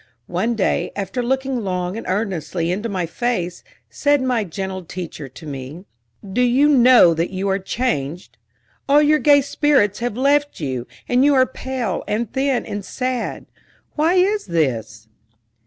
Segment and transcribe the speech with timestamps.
[0.25, 5.45] One day, after looking long and earnestly into my face, said my gentle teacher to
[5.45, 5.85] me;
[6.33, 8.37] "Do you know that you are changed?
[8.89, 13.45] All your gay spirits have left you, and you are pale and thin and sad.
[13.93, 15.07] Why is this?"